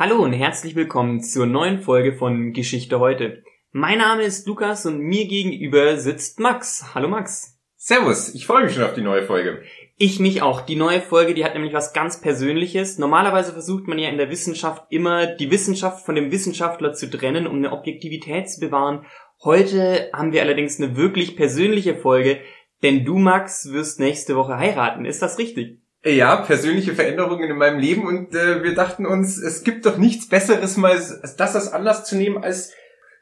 [0.00, 3.44] Hallo und herzlich willkommen zur neuen Folge von Geschichte heute.
[3.70, 6.94] Mein Name ist Lukas und mir gegenüber sitzt Max.
[6.94, 7.58] Hallo Max.
[7.76, 9.60] Servus, ich freue mich schon auf die neue Folge.
[9.98, 10.62] Ich mich auch.
[10.62, 12.96] Die neue Folge, die hat nämlich was ganz Persönliches.
[12.96, 17.46] Normalerweise versucht man ja in der Wissenschaft immer, die Wissenschaft von dem Wissenschaftler zu trennen,
[17.46, 19.04] um eine Objektivität zu bewahren.
[19.44, 22.40] Heute haben wir allerdings eine wirklich persönliche Folge,
[22.82, 25.04] denn du, Max, wirst nächste Woche heiraten.
[25.04, 25.79] Ist das richtig?
[26.02, 30.28] Ja, persönliche Veränderungen in meinem Leben und äh, wir dachten uns, es gibt doch nichts
[30.28, 32.72] Besseres, mal das als Anlass zu nehmen, als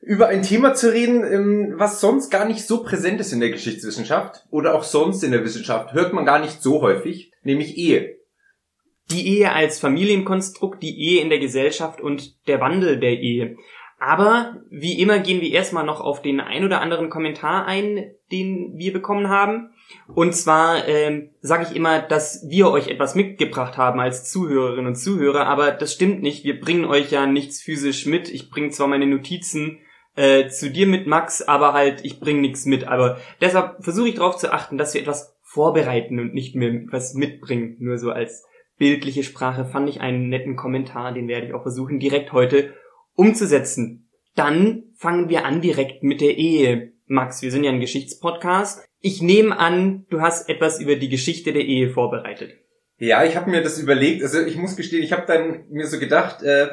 [0.01, 3.51] über ein Thema zu reden, ähm, was sonst gar nicht so präsent ist in der
[3.51, 8.17] Geschichtswissenschaft oder auch sonst in der Wissenschaft, hört man gar nicht so häufig, nämlich Ehe.
[9.11, 13.56] Die Ehe als Familienkonstrukt, die Ehe in der Gesellschaft und der Wandel der Ehe.
[13.98, 18.75] Aber wie immer gehen wir erstmal noch auf den ein oder anderen Kommentar ein, den
[18.77, 19.70] wir bekommen haben.
[20.15, 24.97] Und zwar ähm, sage ich immer, dass wir euch etwas mitgebracht haben als Zuhörerinnen und
[24.97, 26.45] Zuhörer, aber das stimmt nicht.
[26.45, 28.28] Wir bringen euch ja nichts physisch mit.
[28.28, 29.78] Ich bringe zwar meine Notizen
[30.16, 32.89] äh, zu dir mit, Max, aber halt, ich bringe nichts mit.
[32.89, 37.14] Aber deshalb versuche ich darauf zu achten, dass wir etwas vorbereiten und nicht mehr etwas
[37.14, 37.77] mitbringen.
[37.78, 38.45] Nur so als
[38.78, 42.75] bildliche Sprache fand ich einen netten Kommentar, den werde ich auch versuchen, direkt heute
[43.14, 44.08] umzusetzen.
[44.34, 46.92] Dann fangen wir an direkt mit der Ehe.
[47.06, 48.88] Max, wir sind ja ein Geschichtspodcast.
[49.01, 52.55] Ich nehme an, du hast etwas über die Geschichte der Ehe vorbereitet.
[52.99, 54.23] Ja, ich habe mir das überlegt.
[54.23, 56.69] Also ich muss gestehen, ich habe dann mir so gedacht, äh,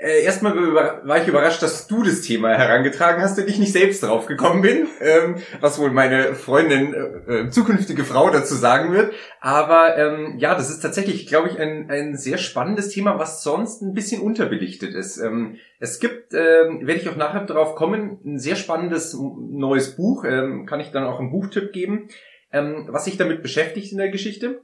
[0.00, 4.04] äh, erstmal war ich überrascht, dass du das Thema herangetragen hast und ich nicht selbst
[4.04, 9.12] drauf gekommen bin, ähm, was wohl meine Freundin, äh, äh, zukünftige Frau dazu sagen wird.
[9.40, 13.82] Aber ähm, ja, das ist tatsächlich, glaube ich, ein, ein sehr spannendes Thema, was sonst
[13.82, 15.18] ein bisschen unterbelichtet ist.
[15.18, 20.24] Ähm, es gibt, ähm, werde ich auch nachher darauf kommen, ein sehr spannendes neues Buch,
[20.24, 22.08] ähm, kann ich dann auch einen Buchtipp geben,
[22.52, 24.60] ähm, was sich damit beschäftigt in der Geschichte.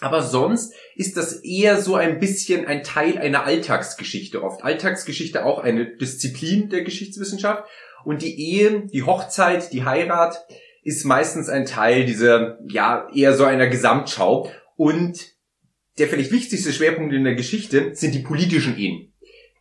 [0.00, 4.62] Aber sonst ist das eher so ein bisschen ein Teil einer Alltagsgeschichte oft.
[4.62, 7.64] Alltagsgeschichte auch eine Disziplin der Geschichtswissenschaft.
[8.04, 10.46] Und die Ehe, die Hochzeit, die Heirat
[10.82, 14.50] ist meistens ein Teil dieser, ja, eher so einer Gesamtschau.
[14.76, 15.34] Und
[15.98, 19.14] der vielleicht wichtigste Schwerpunkt in der Geschichte sind die politischen Ehen,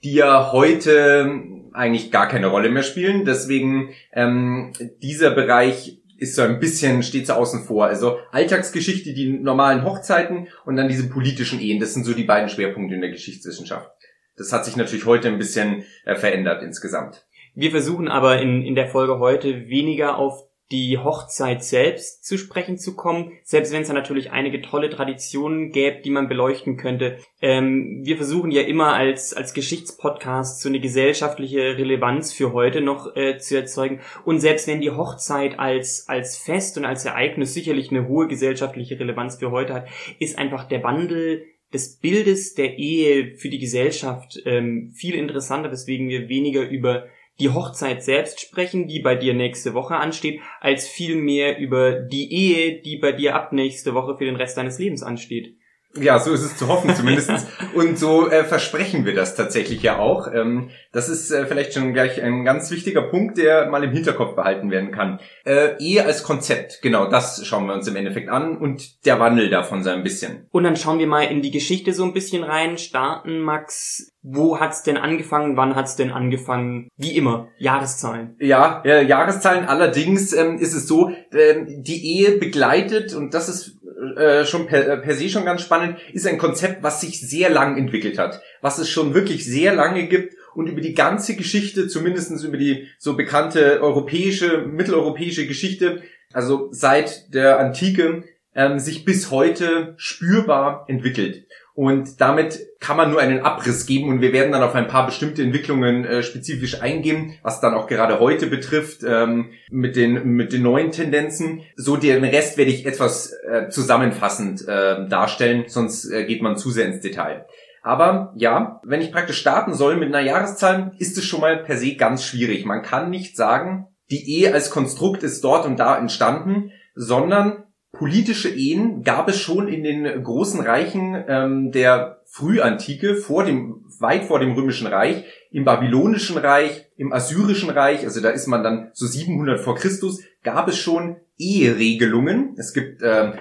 [0.03, 3.23] die ja heute eigentlich gar keine Rolle mehr spielen.
[3.25, 7.85] Deswegen ähm, dieser Bereich ist so ein bisschen, steht so außen vor.
[7.85, 11.79] Also Alltagsgeschichte, die normalen Hochzeiten und dann diese politischen Ehen.
[11.79, 13.91] Das sind so die beiden Schwerpunkte in der Geschichtswissenschaft.
[14.37, 17.25] Das hat sich natürlich heute ein bisschen äh, verändert insgesamt.
[17.53, 22.77] Wir versuchen aber in, in der Folge heute weniger auf die Hochzeit selbst zu sprechen
[22.77, 27.17] zu kommen, selbst wenn es da natürlich einige tolle Traditionen gäbe, die man beleuchten könnte.
[27.39, 33.15] Ähm, wir versuchen ja immer als, als Geschichtspodcast so eine gesellschaftliche Relevanz für heute noch
[33.15, 34.01] äh, zu erzeugen.
[34.23, 38.99] Und selbst wenn die Hochzeit als, als Fest und als Ereignis sicherlich eine hohe gesellschaftliche
[38.99, 39.87] Relevanz für heute hat,
[40.19, 46.09] ist einfach der Wandel des Bildes der Ehe für die Gesellschaft ähm, viel interessanter, weswegen
[46.09, 47.07] wir weniger über
[47.39, 52.81] die Hochzeit selbst sprechen, die bei dir nächste Woche ansteht, als vielmehr über die Ehe,
[52.81, 55.55] die bei dir ab nächste Woche für den Rest deines Lebens ansteht.
[55.97, 57.31] Ja, so ist es zu hoffen zumindest.
[57.73, 60.31] Und so äh, versprechen wir das tatsächlich ja auch.
[60.33, 64.35] Ähm, das ist äh, vielleicht schon gleich ein ganz wichtiger Punkt, der mal im Hinterkopf
[64.35, 65.19] behalten werden kann.
[65.45, 69.49] Äh, Ehe als Konzept, genau, das schauen wir uns im Endeffekt an und der Wandel
[69.49, 70.47] davon so ein bisschen.
[70.51, 74.11] Und dann schauen wir mal in die Geschichte so ein bisschen rein, starten, Max.
[74.21, 75.55] Wo hat's denn angefangen?
[75.55, 76.89] Wann hat's denn angefangen?
[76.97, 78.35] Wie immer, Jahreszahlen.
[78.39, 79.65] Ja, äh, Jahreszahlen.
[79.65, 83.77] Allerdings ähm, ist es so, äh, die Ehe begleitet, und das ist
[84.17, 87.49] äh, schon per, äh, per se schon ganz spannend, ist ein Konzept, was sich sehr
[87.49, 91.87] lang entwickelt hat, was es schon wirklich sehr lange gibt und über die ganze Geschichte,
[91.87, 96.01] zumindestens über die so bekannte europäische, mitteleuropäische Geschichte,
[96.33, 101.45] also seit der Antike, ähm, sich bis heute spürbar entwickelt.
[101.75, 105.05] Und damit kann man nur einen Abriss geben und wir werden dann auf ein paar
[105.05, 110.53] bestimmte Entwicklungen äh, spezifisch eingehen, was dann auch gerade heute betrifft ähm, mit den mit
[110.53, 111.63] den neuen Tendenzen.
[111.75, 116.71] So den Rest werde ich etwas äh, zusammenfassend äh, darstellen, sonst äh, geht man zu
[116.71, 117.45] sehr ins Detail.
[117.83, 121.75] Aber ja, wenn ich praktisch starten soll mit einer Jahreszahl, ist es schon mal per
[121.75, 122.65] se ganz schwierig.
[122.65, 127.64] Man kann nicht sagen, die Ehe als Konstrukt ist dort und da entstanden, sondern
[127.97, 134.25] politische Ehen gab es schon in den großen Reichen ähm, der Frühantike, vor dem, weit
[134.25, 138.91] vor dem Römischen Reich, im Babylonischen Reich, im Assyrischen Reich, also da ist man dann
[138.93, 142.55] so 700 vor Christus, gab es schon Eheregelungen.
[142.57, 143.33] Es gibt ähm,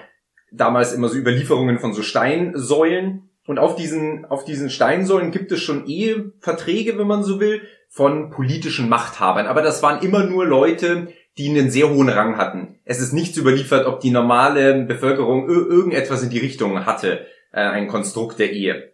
[0.52, 5.60] damals immer so Überlieferungen von so Steinsäulen und auf diesen, auf diesen Steinsäulen gibt es
[5.60, 9.46] schon Eheverträge, wenn man so will, von politischen Machthabern.
[9.46, 11.08] Aber das waren immer nur Leute,
[11.38, 12.78] die einen sehr hohen Rang hatten.
[12.84, 17.88] Es ist nichts überliefert, ob die normale Bevölkerung irgendetwas in die Richtung hatte, äh, ein
[17.88, 18.92] Konstrukt der Ehe.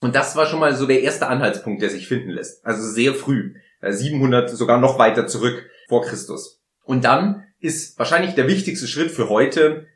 [0.00, 2.64] Und das war schon mal so der erste Anhaltspunkt, der sich finden lässt.
[2.64, 3.54] Also sehr früh.
[3.82, 6.60] 700, sogar noch weiter zurück vor Christus.
[6.84, 9.86] Und dann ist wahrscheinlich der wichtigste Schritt für heute,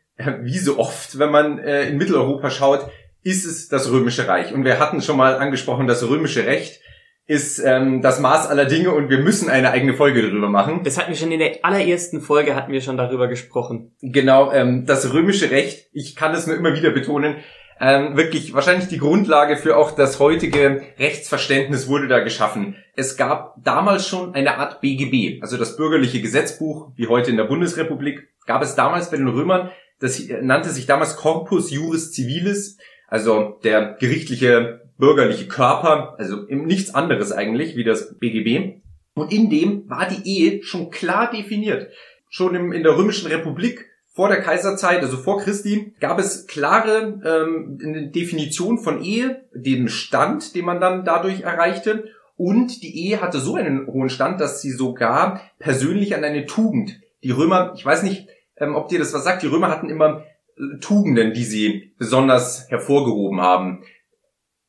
[0.43, 2.89] wie so oft, wenn man äh, in Mitteleuropa schaut,
[3.23, 4.53] ist es das Römische Reich.
[4.53, 6.81] Und wir hatten schon mal angesprochen, das Römische Recht
[7.27, 10.83] ist ähm, das Maß aller Dinge und wir müssen eine eigene Folge darüber machen.
[10.85, 13.97] Das hatten wir schon in der allerersten Folge hatten wir schon darüber gesprochen.
[14.03, 17.37] Genau, ähm, das römische Recht, ich kann es nur immer wieder betonen,
[17.81, 22.77] ähm, wirklich wahrscheinlich die Grundlage für auch das heutige Rechtsverständnis wurde da geschaffen.
[22.95, 27.45] Es gab damals schon eine Art BGB, also das bürgerliche Gesetzbuch, wie heute in der
[27.45, 32.79] Bundesrepublik, gab es damals bei den Römern, das nannte sich damals Corpus Juris Civilis,
[33.09, 38.81] also der gerichtliche bürgerliche Körper, also nichts anderes eigentlich wie das BGB.
[39.15, 41.89] Und in dem war die Ehe schon klar definiert.
[42.29, 47.21] Schon im, in der römischen Republik vor der Kaiserzeit, also vor Christi, gab es klare
[47.25, 52.11] ähm, Definition von Ehe, den Stand, den man dann dadurch erreichte.
[52.37, 57.01] Und die Ehe hatte so einen hohen Stand, dass sie sogar persönlich an eine Tugend.
[57.23, 60.25] Die Römer, ich weiß nicht, ähm, ob dir das was sagt, die Römer hatten immer
[60.57, 63.83] äh, Tugenden, die sie besonders hervorgehoben haben.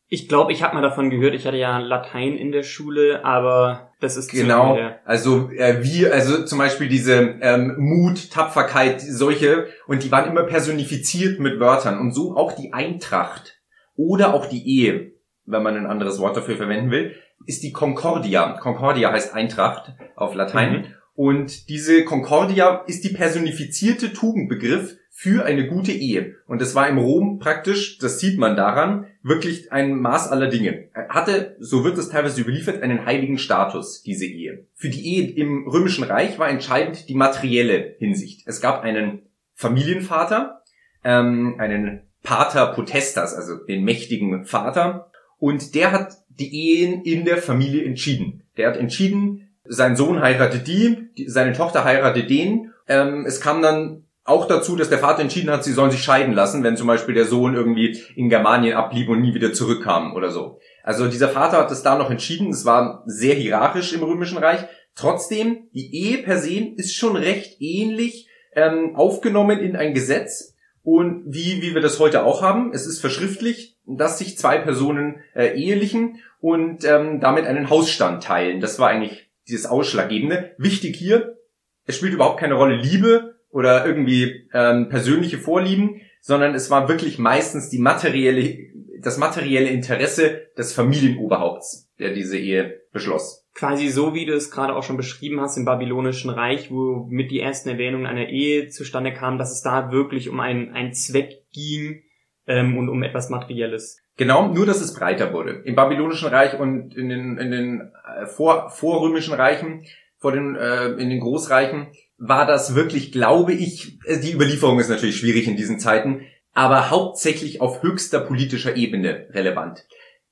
[0.08, 1.34] Ich glaube, ich habe mal davon gehört.
[1.34, 4.78] Ich hatte ja Latein in der Schule, aber das ist genau.
[5.04, 10.44] Also äh, wie, also zum Beispiel diese ähm, Mut, Tapferkeit, solche und die waren immer
[10.44, 13.60] personifiziert mit Wörtern und so auch die Eintracht
[13.96, 15.14] oder auch die Ehe,
[15.46, 17.16] wenn man ein anderes Wort dafür verwenden will,
[17.46, 18.58] ist die Concordia.
[18.60, 20.72] Concordia heißt Eintracht auf Latein.
[20.72, 20.86] Mhm.
[21.16, 26.36] Und diese Concordia ist die personifizierte Tugendbegriff für eine gute Ehe.
[26.46, 30.90] Und das war im Rom praktisch, das sieht man daran, wirklich ein Maß aller Dinge.
[30.94, 34.68] Er hatte, so wird es teilweise überliefert, einen heiligen Status, diese Ehe.
[34.74, 38.46] Für die Ehe im Römischen Reich war entscheidend die materielle Hinsicht.
[38.46, 39.22] Es gab einen
[39.54, 40.64] Familienvater,
[41.06, 47.38] ähm, einen Pater Potestas, also den mächtigen Vater, und der hat die Ehen in der
[47.38, 48.44] Familie entschieden.
[48.58, 52.74] Der hat entschieden, sein Sohn heiratet die, seine Tochter heiratet den.
[52.90, 56.34] Ähm, es kam dann auch dazu, dass der Vater entschieden hat, sie sollen sich scheiden
[56.34, 60.32] lassen, wenn zum Beispiel der Sohn irgendwie in Germanien ablieb und nie wieder zurückkam oder
[60.32, 60.60] so.
[60.84, 62.50] Also dieser Vater hat es da noch entschieden.
[62.50, 64.62] Es war sehr hierarchisch im Römischen Reich.
[64.96, 70.56] Trotzdem, die Ehe per se ist schon recht ähnlich ähm, aufgenommen in ein Gesetz.
[70.82, 75.18] Und wie, wie wir das heute auch haben, es ist verschriftlich, dass sich zwei Personen
[75.36, 78.60] äh, ehelichen und ähm, damit einen Hausstand teilen.
[78.60, 80.56] Das war eigentlich dieses Ausschlaggebende.
[80.58, 81.38] Wichtig hier,
[81.86, 87.20] es spielt überhaupt keine Rolle Liebe oder irgendwie ähm, persönliche Vorlieben, sondern es war wirklich
[87.20, 88.58] meistens die materielle,
[89.00, 93.48] das materielle Interesse des Familienoberhaupts, der diese Ehe beschloss.
[93.54, 97.32] Quasi so, wie du es gerade auch schon beschrieben hast im Babylonischen Reich, wo mit
[97.32, 101.46] die ersten Erwähnungen einer Ehe zustande kamen, dass es da wirklich um einen, einen Zweck
[101.54, 102.04] ging
[102.48, 104.02] ähm, und um etwas Materielles.
[104.18, 105.62] Genau, nur dass es breiter wurde.
[105.64, 109.86] Im Babylonischen Reich und in den, in den äh, vor, vorrömischen Reichen,
[110.18, 111.88] vor den, äh, in den Großreichen,
[112.18, 116.22] war das wirklich, glaube ich, äh, die Überlieferung ist natürlich schwierig in diesen Zeiten,
[116.54, 119.86] aber hauptsächlich auf höchster politischer Ebene relevant.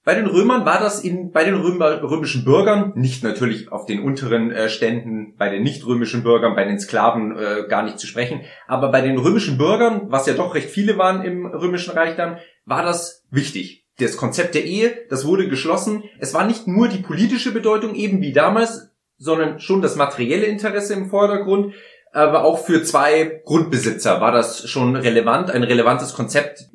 [0.06, 4.04] Bei den Römern war das in, bei den Römer, römischen Bürgern, nicht natürlich auf den
[4.04, 8.42] unteren äh, Ständen, bei den nicht-römischen Bürgern, bei den Sklaven äh, gar nicht zu sprechen,
[8.68, 12.38] aber bei den römischen Bürgern, was ja doch recht viele waren im römischen Reich dann,
[12.66, 13.86] war das wichtig.
[14.00, 16.04] Das Konzept der Ehe, das wurde geschlossen.
[16.20, 18.93] Es war nicht nur die politische Bedeutung, eben wie damals,
[19.24, 21.74] sondern schon das materielle Interesse im Vordergrund.
[22.12, 26.70] Aber auch für zwei Grundbesitzer war das schon relevant, ein relevantes Konzept,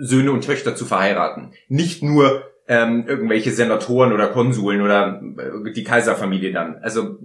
[0.00, 1.52] Söhne und Töchter zu verheiraten.
[1.68, 6.76] Nicht nur ähm, irgendwelche Senatoren oder Konsuln oder äh, die Kaiserfamilie dann.
[6.82, 7.18] Also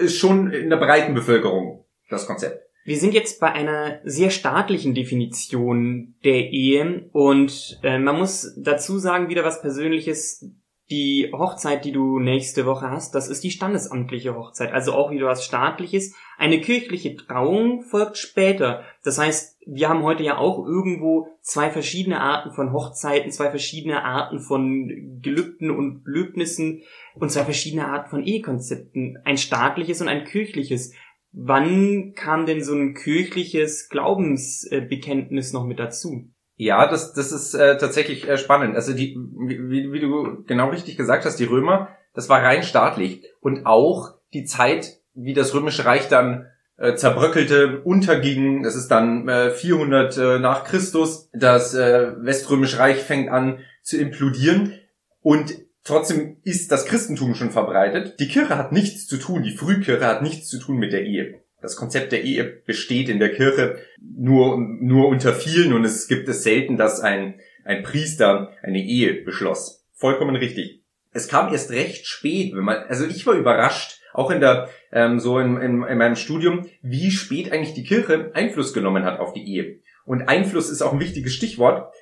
[0.00, 2.64] ist schon in der breiten Bevölkerung das Konzept.
[2.84, 8.98] Wir sind jetzt bei einer sehr staatlichen Definition der Ehe und äh, man muss dazu
[8.98, 10.46] sagen, wieder was Persönliches,
[10.90, 15.26] die Hochzeit, die du nächste Woche hast, das ist die standesamtliche Hochzeit, also auch wieder
[15.26, 16.14] was staatliches.
[16.36, 18.84] Eine kirchliche Trauung folgt später.
[19.02, 24.04] Das heißt, wir haben heute ja auch irgendwo zwei verschiedene Arten von Hochzeiten, zwei verschiedene
[24.04, 26.82] Arten von Gelübden und Löbnissen
[27.14, 29.18] und zwei verschiedene Arten von Ehekonzepten.
[29.24, 30.92] Ein staatliches und ein kirchliches.
[31.32, 36.28] Wann kam denn so ein kirchliches Glaubensbekenntnis noch mit dazu?
[36.56, 38.76] Ja, das, das ist äh, tatsächlich äh, spannend.
[38.76, 43.24] Also die, wie, wie du genau richtig gesagt hast, die Römer, das war rein staatlich.
[43.40, 46.46] Und auch die Zeit, wie das Römische Reich dann
[46.76, 53.02] äh, zerbröckelte, unterging, das ist dann äh, 400 äh, nach Christus, das äh, Weströmische Reich
[53.02, 54.74] fängt an zu implodieren.
[55.20, 58.20] Und trotzdem ist das Christentum schon verbreitet.
[58.20, 61.43] Die Kirche hat nichts zu tun, die Frühkirche hat nichts zu tun mit der Ehe
[61.64, 66.28] das Konzept der Ehe besteht in der Kirche nur, nur unter vielen und es gibt
[66.28, 69.82] es selten, dass ein, ein Priester eine Ehe beschloss.
[69.94, 70.82] Vollkommen richtig.
[71.12, 75.18] Es kam erst recht spät, wenn man, also ich war überrascht, auch in der, ähm,
[75.18, 79.32] so in, in, in meinem Studium, wie spät eigentlich die Kirche Einfluss genommen hat auf
[79.32, 79.80] die Ehe.
[80.04, 81.94] Und Einfluss ist auch ein wichtiges Stichwort.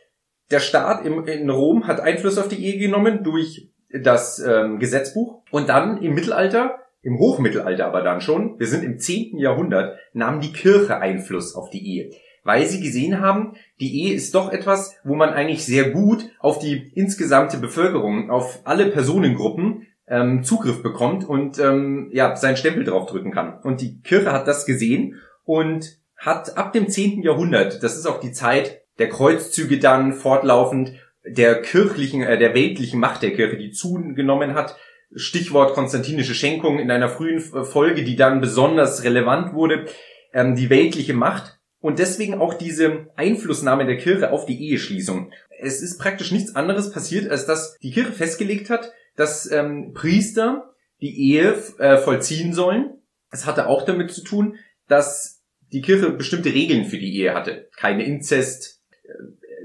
[0.50, 5.45] Der Staat im, in Rom hat Einfluss auf die Ehe genommen durch das ähm, Gesetzbuch.
[5.52, 9.38] Und dann im Mittelalter, im Hochmittelalter aber dann schon, wir sind im 10.
[9.38, 12.11] Jahrhundert, nahm die Kirche Einfluss auf die Ehe.
[12.44, 16.59] Weil sie gesehen haben, die Ehe ist doch etwas, wo man eigentlich sehr gut auf
[16.59, 23.32] die insgesamte Bevölkerung, auf alle Personengruppen ähm, Zugriff bekommt und ähm, ja seinen Stempel draufdrücken
[23.32, 23.61] kann.
[23.62, 27.23] Und die Kirche hat das gesehen und hat ab dem 10.
[27.23, 30.92] Jahrhundert, das ist auch die Zeit der Kreuzzüge dann fortlaufend,
[31.25, 34.76] der kirchlichen, äh, der weltlichen Macht der Kirche, die zugenommen hat.
[35.14, 39.87] Stichwort konstantinische Schenkung in einer frühen Folge, die dann besonders relevant wurde,
[40.33, 45.33] ähm, die weltliche Macht und deswegen auch diese Einflussnahme der Kirche auf die Eheschließung.
[45.59, 50.75] Es ist praktisch nichts anderes passiert, als dass die Kirche festgelegt hat, dass ähm, Priester
[51.00, 53.02] die Ehe äh, vollziehen sollen.
[53.31, 54.57] Es hatte auch damit zu tun,
[54.88, 55.42] dass
[55.73, 57.69] die Kirche bestimmte Regeln für die Ehe hatte.
[57.76, 58.83] Keine Inzest,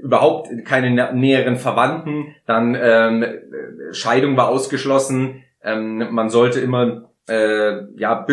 [0.02, 3.24] überhaupt keine näheren Verwandten, dann ähm,
[3.92, 8.26] Scheidung war ausgeschlossen, ähm, man sollte immer, äh, ja,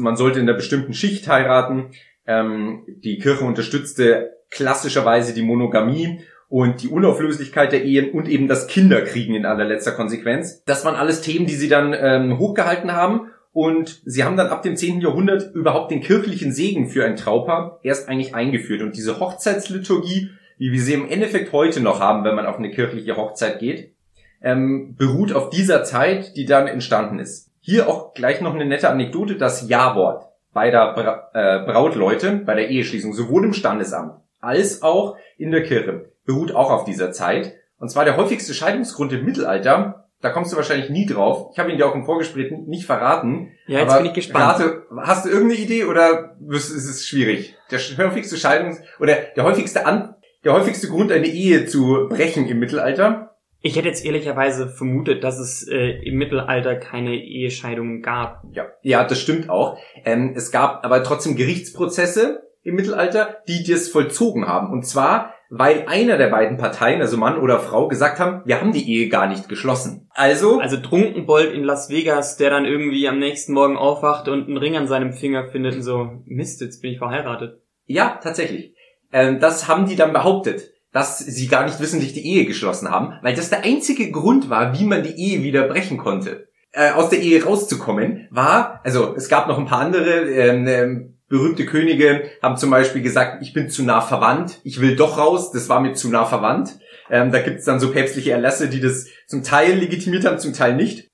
[0.00, 1.90] man sollte in einer bestimmten Schicht heiraten,
[2.26, 8.66] ähm, die Kirche unterstützte klassischerweise die Monogamie und die Unauflöslichkeit der Ehen und eben das
[8.66, 10.64] Kinderkriegen in allerletzter Konsequenz.
[10.64, 14.62] Das waren alles Themen, die sie dann ähm, hochgehalten haben und sie haben dann ab
[14.62, 15.00] dem 10.
[15.00, 18.82] Jahrhundert überhaupt den kirchlichen Segen für ein Traupaar erst eigentlich eingeführt.
[18.82, 22.70] Und diese Hochzeitsliturgie wie wir sie im Endeffekt heute noch haben, wenn man auf eine
[22.70, 23.94] kirchliche Hochzeit geht,
[24.42, 27.50] ähm, beruht auf dieser Zeit, die dann entstanden ist.
[27.60, 32.68] Hier auch gleich noch eine nette Anekdote, das Ja-Wort beider Bra äh, Brautleute bei der
[32.68, 37.54] Eheschließung, sowohl im Standesamt als auch in der Kirche, beruht auch auf dieser Zeit.
[37.78, 41.50] Und zwar der häufigste Scheidungsgrund im Mittelalter, da kommst du wahrscheinlich nie drauf.
[41.52, 43.52] Ich habe ihn dir auch im Vorgespräch nicht verraten.
[43.66, 44.60] Ja, jetzt bin ich gespannt.
[44.60, 47.56] Rate, hast du irgendeine Idee oder ist es schwierig?
[47.70, 52.58] Der häufigste Scheidungs- oder der häufigste An der häufigste Grund, eine Ehe zu brechen im
[52.58, 53.36] Mittelalter?
[53.62, 58.42] Ich hätte jetzt ehrlicherweise vermutet, dass es äh, im Mittelalter keine Ehescheidungen gab.
[58.52, 59.76] Ja, ja, das stimmt auch.
[60.04, 64.72] Ähm, es gab aber trotzdem Gerichtsprozesse im Mittelalter, die das vollzogen haben.
[64.72, 68.72] Und zwar, weil einer der beiden Parteien, also Mann oder Frau, gesagt haben, wir haben
[68.72, 70.08] die Ehe gar nicht geschlossen.
[70.14, 70.58] Also.
[70.60, 74.76] Also Trunkenbold in Las Vegas, der dann irgendwie am nächsten Morgen aufwacht und einen Ring
[74.76, 77.60] an seinem Finger findet und so, Mist, jetzt bin ich verheiratet.
[77.84, 78.74] Ja, tatsächlich.
[79.12, 83.14] Ähm, das haben die dann behauptet, dass sie gar nicht wissentlich die Ehe geschlossen haben,
[83.22, 86.48] weil das der einzige Grund war, wie man die Ehe wieder brechen konnte.
[86.72, 91.18] Äh, aus der Ehe rauszukommen, war, also es gab noch ein paar andere, ähm, ähm,
[91.28, 95.52] berühmte Könige haben zum Beispiel gesagt, ich bin zu nah verwandt, ich will doch raus,
[95.52, 96.78] das war mir zu nah verwandt.
[97.08, 100.76] Ähm, da gibt's dann so päpstliche Erlasse, die das zum Teil legitimiert haben, zum Teil
[100.76, 101.08] nicht.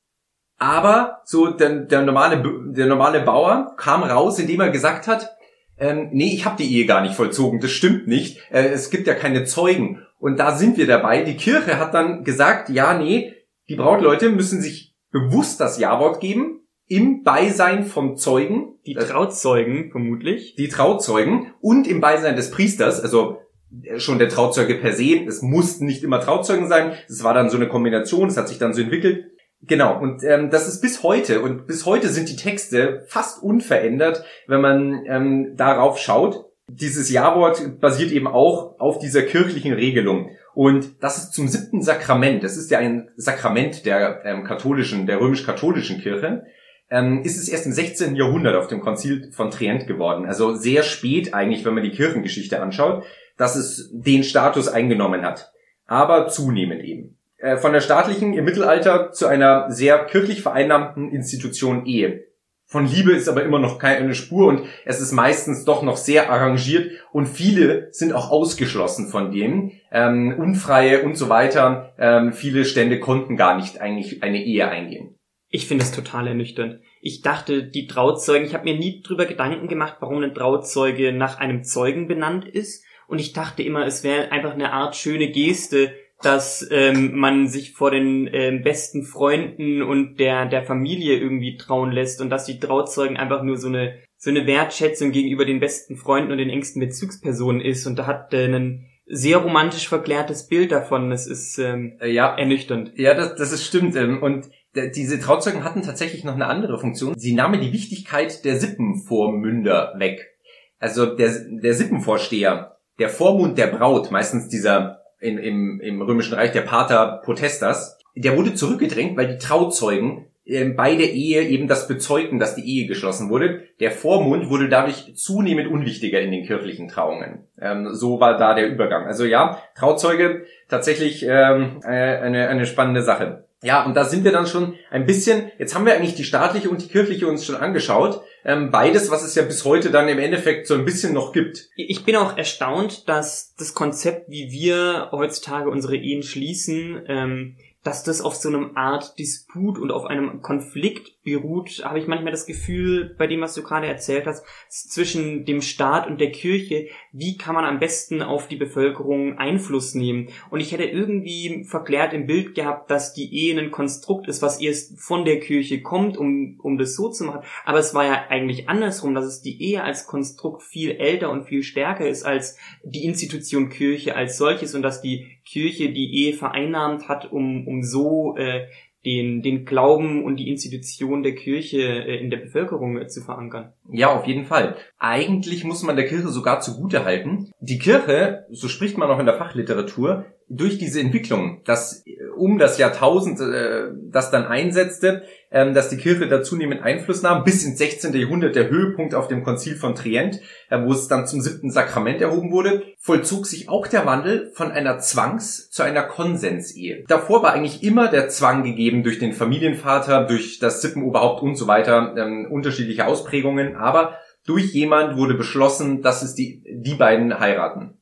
[0.58, 5.35] Aber so der, der normale der normale Bauer kam raus, indem er gesagt hat,
[5.78, 9.06] ähm, nee, ich habe die Ehe gar nicht vollzogen, das stimmt nicht, äh, es gibt
[9.06, 10.02] ja keine Zeugen.
[10.18, 11.22] Und da sind wir dabei.
[11.22, 13.34] Die Kirche hat dann gesagt, ja, nee,
[13.68, 18.78] die Brautleute müssen sich bewusst das Ja-Wort geben, im Beisein von Zeugen.
[18.86, 20.54] Die Trauzeugen, vermutlich.
[20.54, 23.38] Die Trauzeugen und im Beisein des Priesters, also
[23.82, 25.24] äh, schon der Trauzeuge per se.
[25.26, 26.92] Es mussten nicht immer Trauzeugen sein.
[27.08, 29.32] Es war dann so eine Kombination, es hat sich dann so entwickelt.
[29.66, 34.24] Genau, und ähm, das ist bis heute, und bis heute sind die Texte fast unverändert,
[34.46, 36.44] wenn man ähm, darauf schaut.
[36.68, 40.30] Dieses Ja-Wort basiert eben auch auf dieser kirchlichen Regelung.
[40.54, 45.20] Und das ist zum siebten Sakrament, das ist ja ein Sakrament der ähm, katholischen, der
[45.20, 46.44] römisch-katholischen Kirche,
[46.90, 48.14] ähm, ist es erst im 16.
[48.16, 50.26] Jahrhundert auf dem Konzil von Trient geworden.
[50.26, 53.04] Also sehr spät eigentlich, wenn man die Kirchengeschichte anschaut,
[53.36, 55.52] dass es den Status eingenommen hat.
[55.86, 57.15] Aber zunehmend eben.
[57.38, 62.24] Äh, von der staatlichen im Mittelalter zu einer sehr kirchlich vereinnahmten Institution Ehe.
[62.68, 66.30] Von Liebe ist aber immer noch keine Spur und es ist meistens doch noch sehr
[66.30, 69.70] arrangiert und viele sind auch ausgeschlossen von dem.
[69.92, 71.94] Ähm, Unfreie und so weiter.
[71.96, 75.14] Ähm, viele Stände konnten gar nicht eigentlich eine Ehe eingehen.
[75.48, 76.80] Ich finde es total ernüchternd.
[77.00, 81.38] Ich dachte, die Trauzeugen, ich habe mir nie drüber Gedanken gemacht, warum ein Trauzeuge nach
[81.38, 82.84] einem Zeugen benannt ist.
[83.06, 87.74] Und ich dachte immer, es wäre einfach eine Art schöne Geste, dass ähm, man sich
[87.74, 92.58] vor den ähm, besten Freunden und der der Familie irgendwie trauen lässt und dass die
[92.58, 96.80] Trauzeugen einfach nur so eine so eine Wertschätzung gegenüber den besten Freunden und den engsten
[96.80, 101.10] Bezugspersonen ist und da hat äh, ein sehr romantisch verklärtes Bild davon.
[101.10, 102.92] Das ist ähm, äh, ja ernüchternd.
[102.96, 103.94] Ja, das, das ist stimmt.
[103.94, 104.50] Ähm, und
[104.94, 107.14] diese Trauzeugen hatten tatsächlich noch eine andere Funktion.
[107.16, 110.36] Sie nahmen die Wichtigkeit der Sippenvormünder weg.
[110.78, 111.30] Also der,
[111.62, 117.20] der Sippenvorsteher, der Vormund der Braut, meistens dieser in, im, im Römischen Reich, der Pater
[117.24, 122.54] Potestas, der wurde zurückgedrängt, weil die Trauzeugen ähm, bei der Ehe eben das bezeugten, dass
[122.54, 123.64] die Ehe geschlossen wurde.
[123.80, 127.40] Der Vormund wurde dadurch zunehmend unwichtiger in den kirchlichen Trauungen.
[127.60, 129.06] Ähm, so war da der Übergang.
[129.06, 133.45] Also ja, Trauzeuge tatsächlich ähm, äh, eine, eine spannende Sache.
[133.66, 136.70] Ja, und da sind wir dann schon ein bisschen, jetzt haben wir eigentlich die staatliche
[136.70, 138.22] und die kirchliche uns schon angeschaut.
[138.44, 141.68] Ähm, beides, was es ja bis heute dann im Endeffekt so ein bisschen noch gibt.
[141.74, 148.04] Ich bin auch erstaunt, dass das Konzept, wie wir heutzutage unsere Ehen schließen, ähm, dass
[148.04, 152.46] das auf so einem Art Disput und auf einem Konflikt beruht, habe ich manchmal das
[152.46, 157.36] Gefühl, bei dem, was du gerade erzählt hast, zwischen dem Staat und der Kirche, wie
[157.36, 160.28] kann man am besten auf die Bevölkerung Einfluss nehmen?
[160.50, 164.60] Und ich hätte irgendwie verklärt im Bild gehabt, dass die Ehe ein Konstrukt ist, was
[164.60, 167.44] erst von der Kirche kommt, um, um das so zu machen.
[167.64, 171.48] Aber es war ja eigentlich andersrum, dass es die Ehe als Konstrukt viel älter und
[171.48, 176.34] viel stärker ist als die Institution Kirche als solches und dass die Kirche die Ehe
[176.34, 178.66] vereinnahmt hat, um, um so äh,
[179.06, 183.72] den, den Glauben und die Institution der Kirche äh, in der Bevölkerung äh, zu verankern.
[183.90, 184.76] Ja, auf jeden Fall.
[184.98, 187.52] Eigentlich muss man der Kirche sogar zugute halten.
[187.60, 192.58] Die Kirche, so spricht man auch in der Fachliteratur, durch diese Entwicklung, dass äh, um
[192.58, 197.64] das Jahrtausend äh, das dann einsetzte, ähm, dass die Kirche da zunehmend Einfluss nahm, bis
[197.64, 198.14] ins 16.
[198.14, 202.20] Jahrhundert der Höhepunkt auf dem Konzil von Trient, äh, wo es dann zum siebten Sakrament
[202.20, 207.04] erhoben wurde, vollzog sich auch der Wandel von einer Zwangs- zu einer Konsensehe.
[207.08, 211.66] Davor war eigentlich immer der Zwang gegeben durch den Familienvater, durch das Sippenoberhaupt und so
[211.66, 217.95] weiter, ähm, unterschiedliche Ausprägungen, aber durch jemand wurde beschlossen, dass es die, die beiden heiraten.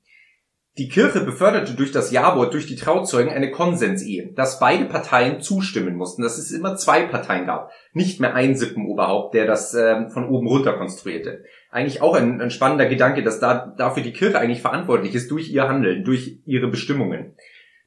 [0.76, 5.94] Die Kirche beförderte durch das Jawort, durch die Trauzeugen eine Konsensehe, dass beide Parteien zustimmen
[5.94, 10.28] mussten, dass es immer zwei Parteien gab, nicht mehr ein Sippenoberhaupt, der das äh, von
[10.28, 11.44] oben runter konstruierte.
[11.70, 15.48] Eigentlich auch ein, ein spannender Gedanke, dass da dafür die Kirche eigentlich verantwortlich ist durch
[15.48, 17.36] ihr Handeln, durch ihre Bestimmungen.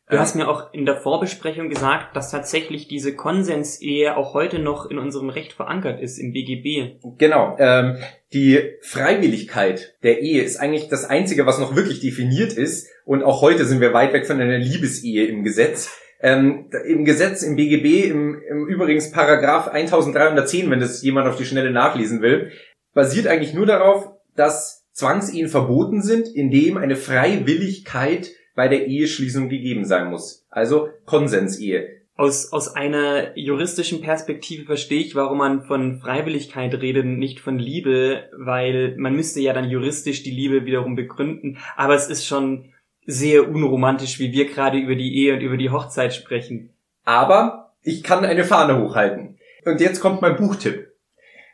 [0.10, 4.90] Du hast mir auch in der Vorbesprechung gesagt, dass tatsächlich diese Konsensehe auch heute noch
[4.90, 7.02] in unserem Recht verankert ist, im BGB.
[7.18, 7.58] Genau.
[7.60, 7.98] Ähm,
[8.32, 12.88] die Freiwilligkeit der Ehe ist eigentlich das Einzige, was noch wirklich definiert ist.
[13.04, 15.92] Und auch heute sind wir weit weg von einer Liebesehe im Gesetz.
[16.22, 21.46] Ähm, Im Gesetz, im BGB, im, im übrigens Paragraph 1310, wenn das jemand auf die
[21.46, 22.52] Schnelle nachlesen will,
[22.94, 29.86] basiert eigentlich nur darauf, dass Zwangsehen verboten sind, indem eine Freiwilligkeit bei der Eheschließung gegeben
[29.86, 30.48] sein muss.
[30.50, 32.02] Also Konsensehe.
[32.16, 37.60] Aus, aus einer juristischen Perspektive verstehe ich, warum man von Freiwilligkeit redet und nicht von
[37.60, 41.60] Liebe, weil man müsste ja dann juristisch die Liebe wiederum begründen.
[41.76, 42.74] Aber es ist schon
[43.06, 46.74] sehr unromantisch, wie wir gerade über die Ehe und über die Hochzeit sprechen.
[47.04, 49.38] Aber ich kann eine Fahne hochhalten.
[49.66, 50.88] Und jetzt kommt mein Buchtipp.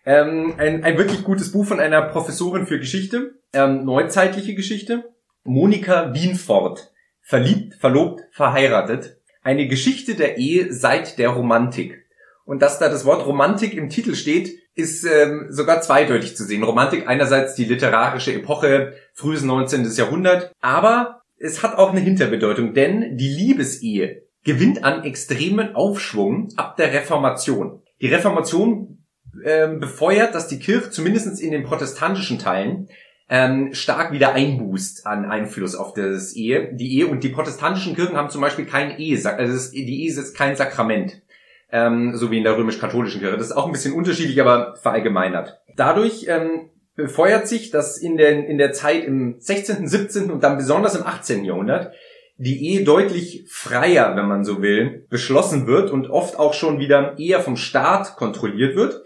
[0.05, 5.11] Ähm, ein, ein wirklich gutes Buch von einer Professorin für Geschichte, ähm, neuzeitliche Geschichte,
[5.43, 6.92] Monika Wienfort.
[7.25, 9.17] Verliebt, verlobt, verheiratet.
[9.41, 12.05] Eine Geschichte der Ehe seit der Romantik.
[12.45, 16.63] Und dass da das Wort Romantik im Titel steht, ist ähm, sogar zweideutig zu sehen.
[16.63, 19.89] Romantik einerseits die literarische Epoche, frühes 19.
[19.95, 26.75] Jahrhundert, aber es hat auch eine Hinterbedeutung, denn die Liebesehe gewinnt an extremen Aufschwung ab
[26.75, 27.81] der Reformation.
[28.01, 29.05] Die Reformation
[29.45, 32.89] ähm, befeuert, dass die Kirche zumindest in den protestantischen Teilen
[33.34, 37.08] ähm, stark wieder einbußt an Einfluss auf das Ehe, die Ehe.
[37.08, 41.24] Und die protestantischen Kirchen haben zum Beispiel kein Ehe, also die Ehe ist kein Sakrament,
[41.72, 43.36] ähm, so wie in der römisch-katholischen Kirche.
[43.36, 45.60] Das ist auch ein bisschen unterschiedlich, aber verallgemeinert.
[45.76, 50.30] Dadurch ähm, befeuert sich, dass in der, in der Zeit im 16., 17.
[50.30, 51.43] und dann besonders im 18.
[51.43, 51.91] Jahrhundert
[52.38, 57.17] die Ehe deutlich freier, wenn man so will, beschlossen wird und oft auch schon wieder
[57.17, 59.04] eher vom Staat kontrolliert wird.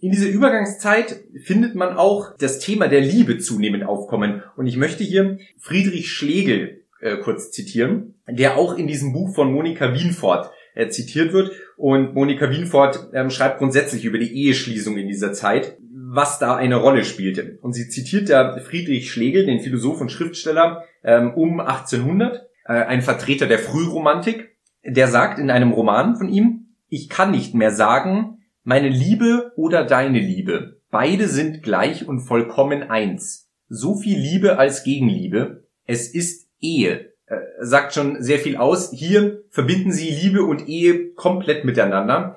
[0.00, 4.42] In dieser Übergangszeit findet man auch das Thema der Liebe zunehmend aufkommen.
[4.56, 9.52] Und ich möchte hier Friedrich Schlegel äh, kurz zitieren, der auch in diesem Buch von
[9.52, 11.52] Monika Wienfort äh, zitiert wird.
[11.76, 16.76] Und Monika Wienfort ähm, schreibt grundsätzlich über die Eheschließung in dieser Zeit, was da eine
[16.76, 17.58] Rolle spielte.
[17.60, 23.02] Und sie zitiert da Friedrich Schlegel, den Philosoph und Schriftsteller, ähm, um 1800, äh, ein
[23.02, 28.39] Vertreter der Frühromantik, der sagt in einem Roman von ihm, ich kann nicht mehr sagen,
[28.62, 33.50] meine Liebe oder deine Liebe, beide sind gleich und vollkommen eins.
[33.68, 35.64] So viel Liebe als Gegenliebe.
[35.86, 37.12] Es ist Ehe.
[37.26, 38.90] Äh, sagt schon sehr viel aus.
[38.90, 42.36] Hier verbinden sie Liebe und Ehe komplett miteinander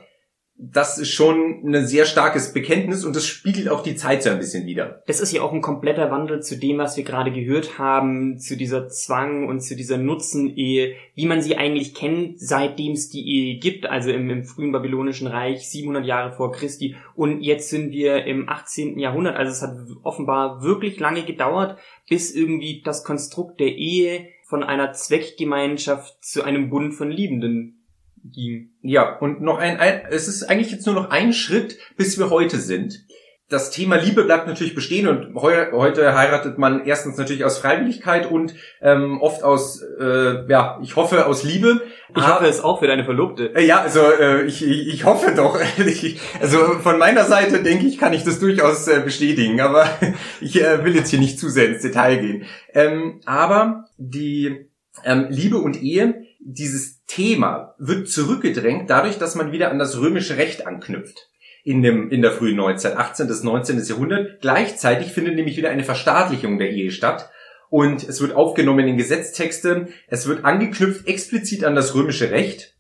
[0.56, 4.38] das ist schon ein sehr starkes Bekenntnis und das spiegelt auch die Zeit so ein
[4.38, 5.02] bisschen wieder.
[5.08, 8.56] Das ist ja auch ein kompletter Wandel zu dem, was wir gerade gehört haben, zu
[8.56, 13.60] dieser Zwang und zu dieser Nutzenehe, wie man sie eigentlich kennt, seitdem es die Ehe
[13.60, 16.96] gibt, also im, im frühen babylonischen Reich, 700 Jahre vor Christi.
[17.16, 19.00] Und jetzt sind wir im 18.
[19.00, 24.64] Jahrhundert, also es hat offenbar wirklich lange gedauert, bis irgendwie das Konstrukt der Ehe von
[24.64, 27.83] einer Zweckgemeinschaft zu einem Bund von Liebenden
[28.24, 28.72] ging.
[28.82, 32.30] Ja, und noch ein, ein, es ist eigentlich jetzt nur noch ein Schritt, bis wir
[32.30, 33.06] heute sind
[33.54, 38.30] das Thema Liebe bleibt natürlich bestehen und heu heute heiratet man erstens natürlich aus Freiwilligkeit
[38.30, 41.82] und ähm, oft aus, äh, ja, ich hoffe aus Liebe.
[42.16, 43.56] Ich hoffe es auch für deine Verlobte.
[43.56, 45.60] Äh, ja, also äh, ich, ich, ich hoffe doch.
[46.42, 49.88] also von meiner Seite denke ich, kann ich das durchaus äh, bestätigen, aber
[50.42, 52.46] ich äh, will jetzt hier nicht zu sehr ins Detail gehen.
[52.74, 54.68] Ähm, aber die
[55.04, 60.38] ähm, Liebe und Ehe, dieses Thema wird zurückgedrängt dadurch, dass man wieder an das römische
[60.38, 61.30] Recht anknüpft
[61.64, 63.28] in, dem, in der frühen Neuzeit, 18.
[63.28, 63.84] bis 19.
[63.84, 64.42] Jahrhundert.
[64.42, 67.30] Gleichzeitig findet nämlich wieder eine Verstaatlichung der Ehe statt.
[67.70, 69.90] Und es wird aufgenommen in Gesetztexte.
[70.08, 72.76] Es wird angeknüpft explizit an das römische Recht,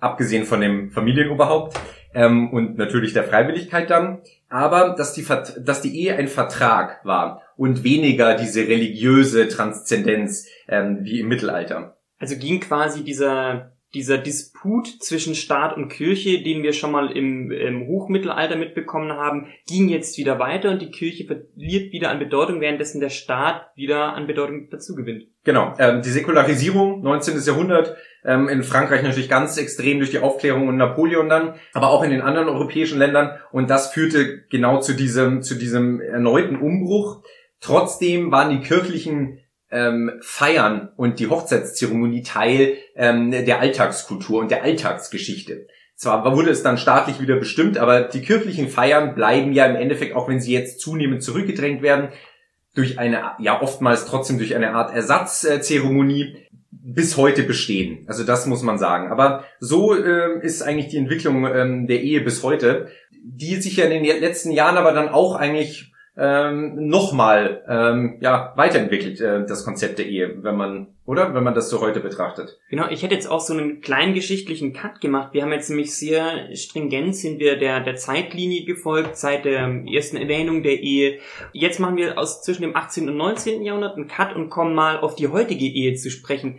[0.00, 1.78] abgesehen von dem Familienoberhaupt
[2.14, 4.20] ähm, und natürlich der Freiwilligkeit dann.
[4.50, 10.98] Aber dass die, dass die Ehe ein Vertrag war und weniger diese religiöse Transzendenz ähm,
[11.04, 11.96] wie im Mittelalter.
[12.18, 17.50] Also ging quasi dieser dieser Disput zwischen Staat und Kirche, den wir schon mal im,
[17.50, 22.60] im Hochmittelalter mitbekommen haben, ging jetzt wieder weiter und die Kirche verliert wieder an Bedeutung,
[22.60, 25.24] währenddessen der Staat wieder an Bedeutung dazu gewinnt.
[25.44, 27.40] Genau, ähm, die Säkularisierung, 19.
[27.46, 32.02] Jahrhundert, ähm, in Frankreich natürlich ganz extrem durch die Aufklärung und Napoleon dann, aber auch
[32.02, 37.22] in den anderen europäischen Ländern und das führte genau zu diesem, zu diesem erneuten Umbruch.
[37.60, 44.62] Trotzdem waren die kirchlichen ähm, Feiern und die Hochzeitszeremonie Teil ähm, der Alltagskultur und der
[44.62, 45.66] Alltagsgeschichte.
[45.94, 50.14] Zwar wurde es dann staatlich wieder bestimmt, aber die kirchlichen Feiern bleiben ja im Endeffekt,
[50.14, 52.10] auch wenn sie jetzt zunehmend zurückgedrängt werden,
[52.74, 56.36] durch eine, ja oftmals trotzdem durch eine Art Ersatzzeremonie
[56.70, 58.04] bis heute bestehen.
[58.06, 59.10] Also das muss man sagen.
[59.10, 63.86] Aber so äh, ist eigentlich die Entwicklung ähm, der Ehe bis heute, die sich ja
[63.86, 69.64] in den letzten Jahren aber dann auch eigentlich ähm, nochmal ähm, ja, weiterentwickelt, äh, das
[69.64, 71.32] Konzept der Ehe, wenn man, oder?
[71.32, 72.58] Wenn man das so heute betrachtet.
[72.70, 75.32] Genau, ich hätte jetzt auch so einen kleinen geschichtlichen Cut gemacht.
[75.32, 80.16] Wir haben jetzt nämlich sehr stringent, sind wir der, der Zeitlinie gefolgt, seit der ersten
[80.16, 81.20] Erwähnung der Ehe.
[81.52, 83.08] Jetzt machen wir aus zwischen dem 18.
[83.08, 83.62] und 19.
[83.62, 86.58] Jahrhundert einen Cut und kommen mal auf die heutige Ehe zu sprechen.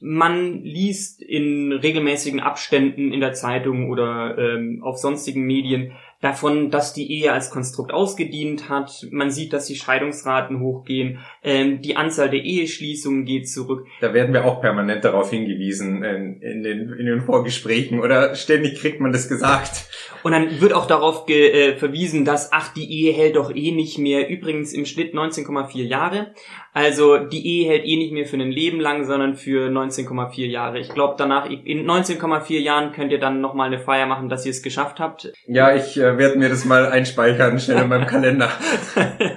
[0.00, 6.92] Man liest in regelmäßigen Abständen in der Zeitung oder ähm, auf sonstigen Medien davon, dass
[6.92, 9.06] die Ehe als Konstrukt ausgedient hat.
[9.10, 11.18] Man sieht, dass die Scheidungsraten hochgehen.
[11.42, 13.86] Ähm, die Anzahl der Eheschließungen geht zurück.
[14.00, 18.78] Da werden wir auch permanent darauf hingewiesen in, in, den, in den Vorgesprächen oder ständig
[18.78, 19.88] kriegt man das gesagt.
[20.22, 23.98] Und dann wird auch darauf äh, verwiesen, dass, ach, die Ehe hält doch eh nicht
[23.98, 24.28] mehr.
[24.28, 26.34] Übrigens im Schnitt 19,4 Jahre.
[26.72, 30.78] Also die Ehe hält eh nicht mehr für ein Leben lang, sondern für 19,4 Jahre.
[30.78, 34.50] Ich glaube, danach, in 19,4 Jahren könnt ihr dann nochmal eine Feier machen, dass ihr
[34.50, 35.32] es geschafft habt.
[35.46, 38.50] Ja, ich äh, werde mir das mal einspeichern, schnell in meinem Kalender.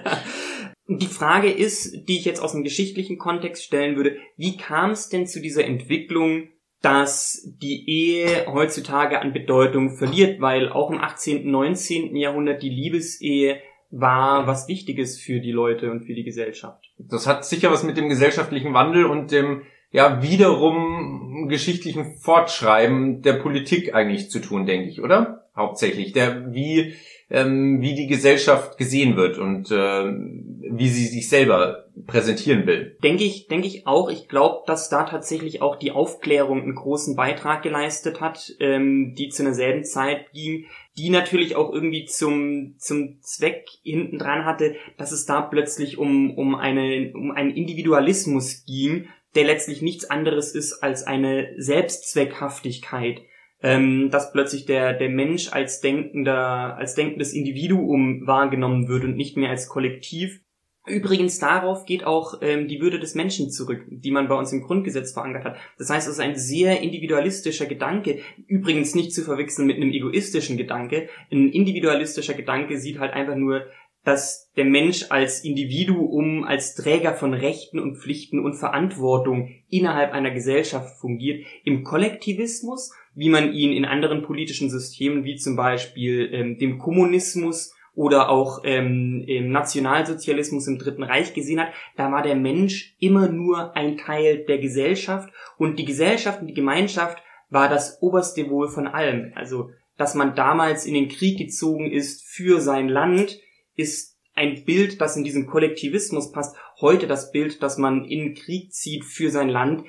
[0.88, 5.08] Die Frage ist, die ich jetzt aus dem geschichtlichen Kontext stellen würde, wie kam es
[5.08, 6.50] denn zu dieser Entwicklung,
[6.82, 12.16] dass die Ehe heutzutage an Bedeutung verliert, weil auch im 18., 19.
[12.18, 16.83] Jahrhundert die Liebesehe war was Wichtiges für die Leute und für die Gesellschaft.
[16.98, 23.34] Das hat sicher was mit dem gesellschaftlichen Wandel und dem ja wiederum geschichtlichen Fortschreiben der
[23.34, 25.50] Politik eigentlich zu tun, denke ich, oder?
[25.56, 26.96] Hauptsächlich der wie
[27.34, 32.98] ähm, wie die Gesellschaft gesehen wird und äh, wie sie sich selber präsentieren will.
[33.04, 34.10] Denke ich, denke ich auch.
[34.10, 39.30] Ich glaube, dass da tatsächlich auch die Aufklärung einen großen Beitrag geleistet hat, ähm, die
[39.30, 40.66] zu einer selben Zeit ging,
[40.98, 46.38] die natürlich auch irgendwie zum zum Zweck hinten dran hatte, dass es da plötzlich um
[46.38, 53.22] um eine um einen Individualismus ging, der letztlich nichts anderes ist als eine Selbstzweckhaftigkeit
[53.64, 59.38] ähm, dass plötzlich der, der Mensch als denkender, als denkendes Individuum wahrgenommen wird und nicht
[59.38, 60.42] mehr als Kollektiv.
[60.86, 64.62] Übrigens darauf geht auch ähm, die Würde des Menschen zurück, die man bei uns im
[64.62, 65.58] Grundgesetz verankert hat.
[65.78, 70.58] Das heißt, es ist ein sehr individualistischer Gedanke, übrigens nicht zu verwechseln mit einem egoistischen
[70.58, 71.08] Gedanke.
[71.32, 73.66] Ein individualistischer Gedanke sieht halt einfach nur,
[74.04, 80.32] dass der Mensch als Individuum, als Träger von Rechten und Pflichten und Verantwortung innerhalb einer
[80.32, 81.46] Gesellschaft fungiert.
[81.64, 87.74] Im Kollektivismus wie man ihn in anderen politischen Systemen wie zum Beispiel ähm, dem Kommunismus
[87.96, 93.30] oder auch ähm, im Nationalsozialismus im Dritten Reich gesehen hat, da war der Mensch immer
[93.30, 98.68] nur ein Teil der Gesellschaft und die Gesellschaft und die Gemeinschaft war das oberste Wohl
[98.68, 99.32] von allem.
[99.36, 103.40] Also, dass man damals in den Krieg gezogen ist für sein Land,
[103.76, 106.56] ist ein Bild, das in diesen Kollektivismus passt.
[106.82, 109.84] Heute das Bild, dass man in Krieg zieht für sein Land,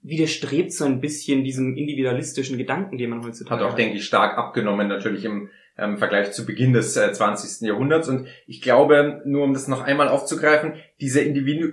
[0.00, 3.66] widerstrebt so ein bisschen diesem individualistischen Gedanken, den man heutzutage hat.
[3.66, 7.66] Hat auch, denke ich, stark abgenommen natürlich im ähm, Vergleich zu Beginn des äh, 20.
[7.66, 8.08] Jahrhunderts.
[8.08, 11.68] Und ich glaube, nur um das noch einmal aufzugreifen, diese, Individu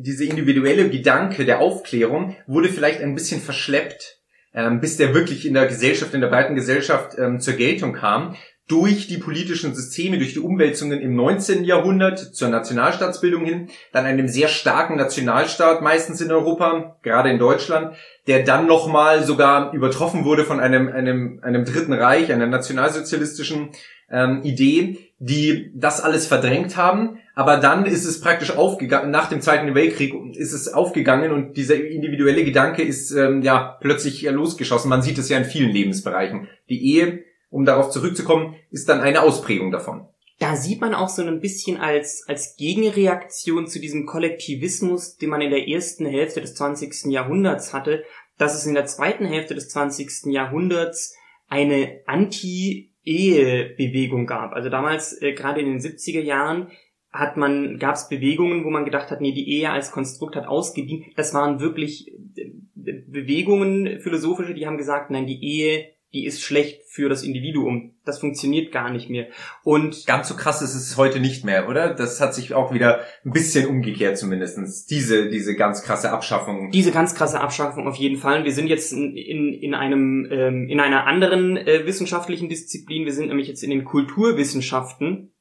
[0.00, 4.20] diese individuelle Gedanke der Aufklärung wurde vielleicht ein bisschen verschleppt,
[4.54, 8.36] ähm, bis der wirklich in der Gesellschaft, in der breiten Gesellschaft ähm, zur Geltung kam
[8.68, 11.64] durch die politischen Systeme, durch die Umwälzungen im 19.
[11.64, 17.96] Jahrhundert zur Nationalstaatsbildung hin, dann einem sehr starken Nationalstaat meistens in Europa, gerade in Deutschland,
[18.28, 23.70] der dann nochmal sogar übertroffen wurde von einem, einem, einem Dritten Reich, einer nationalsozialistischen
[24.10, 27.18] ähm, Idee, die das alles verdrängt haben.
[27.34, 31.82] Aber dann ist es praktisch aufgegangen, nach dem Zweiten Weltkrieg ist es aufgegangen und dieser
[31.82, 34.90] individuelle Gedanke ist ähm, ja plötzlich losgeschossen.
[34.90, 36.48] Man sieht es ja in vielen Lebensbereichen.
[36.68, 40.08] Die Ehe um darauf zurückzukommen, ist dann eine Ausprägung davon.
[40.38, 45.40] Da sieht man auch so ein bisschen als, als Gegenreaktion zu diesem Kollektivismus, den man
[45.40, 47.12] in der ersten Hälfte des 20.
[47.12, 48.02] Jahrhunderts hatte,
[48.38, 50.32] dass es in der zweiten Hälfte des 20.
[50.32, 51.14] Jahrhunderts
[51.46, 54.52] eine Anti-Ehe-Bewegung gab.
[54.52, 56.72] Also damals, äh, gerade in den 70er Jahren,
[57.12, 60.46] hat man, gab es Bewegungen, wo man gedacht hat, nee, die Ehe als Konstrukt hat
[60.46, 61.04] ausgedient.
[61.16, 66.82] Das waren wirklich äh, Bewegungen, philosophische, die haben gesagt, nein, die Ehe die ist schlecht
[66.86, 67.94] für das Individuum.
[68.04, 69.28] Das funktioniert gar nicht mehr.
[69.62, 71.94] Und ganz so krass ist es heute nicht mehr, oder?
[71.94, 74.84] Das hat sich auch wieder ein bisschen umgekehrt zumindestens.
[74.84, 76.70] Diese, diese ganz krasse Abschaffung.
[76.70, 78.44] Diese ganz krasse Abschaffung auf jeden Fall.
[78.44, 83.06] Wir sind jetzt in, in, in einem, ähm, in einer anderen äh, wissenschaftlichen Disziplin.
[83.06, 85.31] Wir sind nämlich jetzt in den Kulturwissenschaften.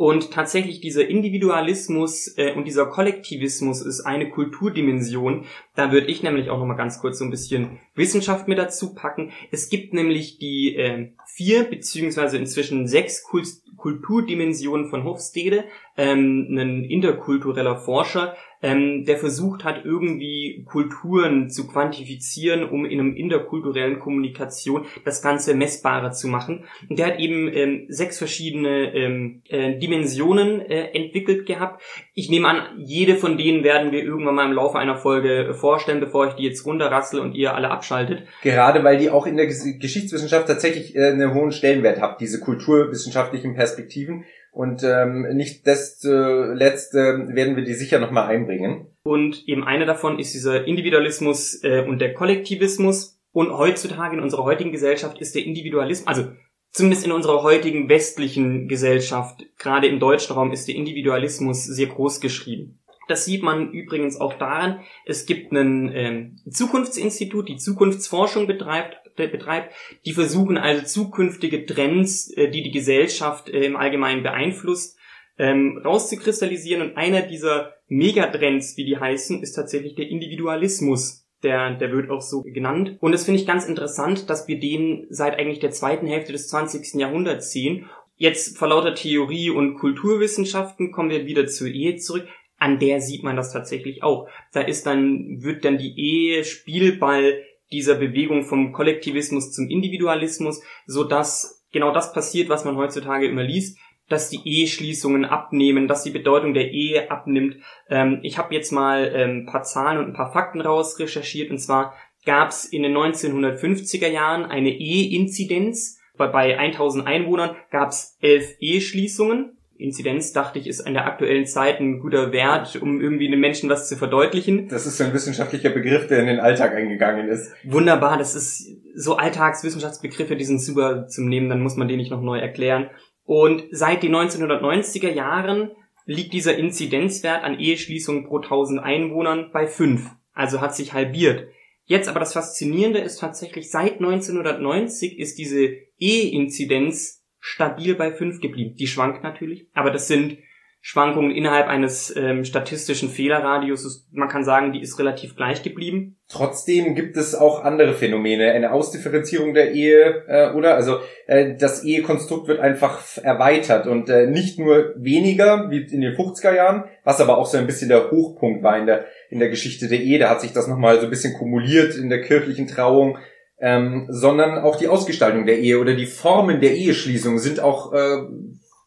[0.00, 5.44] Und tatsächlich dieser Individualismus äh, und dieser Kollektivismus ist eine Kulturdimension.
[5.74, 8.94] Da würde ich nämlich auch noch mal ganz kurz so ein bisschen Wissenschaft mit dazu
[8.94, 9.30] packen.
[9.50, 15.64] Es gibt nämlich die äh, vier beziehungsweise inzwischen sechs Kult Kulturdimensionen von Hofstede,
[15.98, 23.16] ähm, ein interkultureller Forscher, ähm, der versucht hat, irgendwie Kulturen zu quantifizieren, um in einem
[23.16, 26.64] interkulturellen Kommunikation das Ganze messbarer zu machen.
[26.88, 31.82] Und der hat eben ähm, sechs verschiedene ähm, äh, Dimensionen äh, entwickelt gehabt.
[32.14, 36.00] Ich nehme an, jede von denen werden wir irgendwann mal im Laufe einer Folge vorstellen,
[36.00, 38.24] bevor ich die jetzt runterrassel und ihr alle abschaltet.
[38.42, 43.54] Gerade weil die auch in der Geschichtswissenschaft tatsächlich äh, einen hohen Stellenwert hat, diese kulturwissenschaftlichen
[43.54, 44.24] Perspektiven.
[44.52, 48.86] Und ähm, nicht zuletzt äh, werden wir die sicher nochmal einbringen.
[49.02, 53.18] Und eben eine davon ist dieser Individualismus äh, und der Kollektivismus.
[53.32, 56.32] Und heutzutage in unserer heutigen Gesellschaft ist der Individualismus, also
[56.72, 62.20] zumindest in unserer heutigen westlichen Gesellschaft, gerade im deutschen Raum, ist der Individualismus sehr groß
[62.20, 62.80] geschrieben.
[63.06, 69.74] Das sieht man übrigens auch daran, es gibt ein ähm, Zukunftsinstitut, die Zukunftsforschung betreibt, betreibt.
[70.06, 74.98] Die versuchen also zukünftige Trends, äh, die die Gesellschaft äh, im Allgemeinen beeinflusst,
[75.38, 76.82] ähm, rauszukristallisieren.
[76.82, 81.26] Und einer dieser Megatrends, wie die heißen, ist tatsächlich der Individualismus.
[81.42, 82.98] Der, der wird auch so genannt.
[83.00, 86.48] Und das finde ich ganz interessant, dass wir den seit eigentlich der zweiten Hälfte des
[86.48, 87.00] 20.
[87.00, 87.88] Jahrhunderts sehen.
[88.16, 92.26] Jetzt vor lauter Theorie und Kulturwissenschaften kommen wir wieder zur Ehe zurück.
[92.58, 94.28] An der sieht man das tatsächlich auch.
[94.52, 97.42] Da ist dann, wird dann die Ehe Spielball
[97.72, 103.42] dieser Bewegung vom Kollektivismus zum Individualismus, so dass genau das passiert, was man heutzutage immer
[103.42, 103.78] liest,
[104.08, 107.56] dass die Eheschließungen abnehmen, dass die Bedeutung der Ehe abnimmt.
[107.88, 111.50] Ähm, ich habe jetzt mal ähm, ein paar Zahlen und ein paar Fakten raus recherchiert
[111.50, 111.94] und zwar
[112.26, 115.98] gab es in den 1950er Jahren eine Eheinzidenz.
[116.16, 121.46] Bei, bei 1000 Einwohnern gab es elf Eheschließungen Inzidenz, dachte ich, ist in der aktuellen
[121.46, 124.68] Zeit ein guter Wert, um irgendwie den Menschen was zu verdeutlichen.
[124.68, 127.52] Das ist so ein wissenschaftlicher Begriff, der in den Alltag eingegangen ist.
[127.64, 132.10] Wunderbar, das ist so Alltagswissenschaftsbegriffe, die sind super zum Nehmen, dann muss man die nicht
[132.10, 132.90] noch neu erklären.
[133.24, 135.70] Und seit den 1990er Jahren
[136.04, 140.10] liegt dieser Inzidenzwert an Eheschließungen pro 1000 Einwohnern bei 5.
[140.32, 141.46] Also hat sich halbiert.
[141.84, 148.76] Jetzt aber das Faszinierende ist tatsächlich, seit 1990 ist diese Ehe-Inzidenz stabil bei 5 geblieben.
[148.76, 150.38] Die schwankt natürlich, aber das sind
[150.82, 154.08] Schwankungen innerhalb eines ähm, statistischen Fehlerradius.
[154.12, 156.16] Man kann sagen, die ist relativ gleich geblieben.
[156.26, 160.76] Trotzdem gibt es auch andere Phänomene, eine Ausdifferenzierung der Ehe, äh, oder?
[160.76, 166.16] Also äh, das Ehekonstrukt wird einfach erweitert und äh, nicht nur weniger wie in den
[166.16, 169.50] 50er Jahren, was aber auch so ein bisschen der Hochpunkt war in der in der
[169.50, 170.18] Geschichte der Ehe.
[170.18, 173.18] Da hat sich das nochmal so ein bisschen kumuliert in der kirchlichen Trauung
[173.60, 178.22] ähm, sondern auch die Ausgestaltung der Ehe oder die Formen der Eheschließung sind auch äh,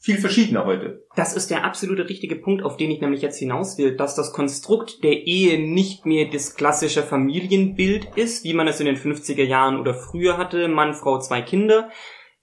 [0.04, 1.06] viel verschiedener heute.
[1.16, 4.34] Das ist der absolute richtige Punkt, auf den ich nämlich jetzt hinaus will, dass das
[4.34, 9.44] Konstrukt der Ehe nicht mehr das klassische Familienbild ist, wie man es in den 50er
[9.44, 11.90] Jahren oder früher hatte, Mann, Frau, zwei Kinder.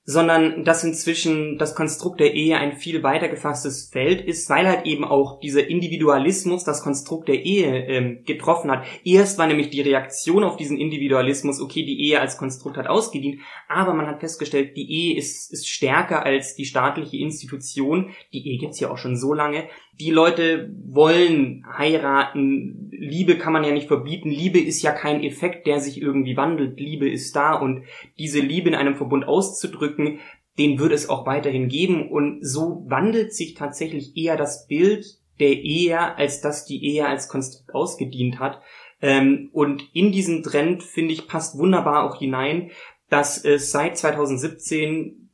[0.04, 4.86] Sondern dass inzwischen das Konstrukt der Ehe ein viel weiter gefasstes Feld ist, weil halt
[4.86, 8.84] eben auch dieser Individualismus das Konstrukt der Ehe ähm, getroffen hat.
[9.04, 13.40] Erst war nämlich die Reaktion auf diesen Individualismus, okay, die Ehe als Konstrukt hat ausgedient,
[13.68, 18.10] aber man hat festgestellt, die Ehe ist, ist stärker als die staatliche Institution.
[18.32, 19.68] Die Ehe gibt's ja auch schon so lange.
[19.98, 22.90] Die Leute wollen heiraten.
[22.90, 24.30] Liebe kann man ja nicht verbieten.
[24.30, 26.78] Liebe ist ja kein Effekt, der sich irgendwie wandelt.
[26.78, 27.84] Liebe ist da und
[28.18, 30.20] diese Liebe in einem Verbund auszudrücken,
[30.58, 32.08] den wird es auch weiterhin geben.
[32.08, 35.06] Und so wandelt sich tatsächlich eher das Bild
[35.38, 38.60] der Ehe, als dass die Ehe als Konstrukt ausgedient hat.
[39.02, 42.70] Ähm, und in diesen Trend, finde ich, passt wunderbar auch hinein,
[43.08, 45.29] dass es seit 2017, ähm,